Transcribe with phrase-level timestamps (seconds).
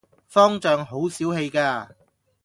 [0.27, 1.91] 方丈好小氣架